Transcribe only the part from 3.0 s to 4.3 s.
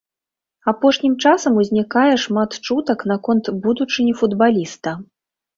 наконт будучыні